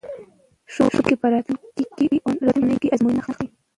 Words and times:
ښوونکي 0.73 1.13
به 1.19 1.27
راتلونکې 1.33 2.17
اونۍ 2.27 2.87
ازموینه 2.93 3.21
اخلي. 3.31 3.47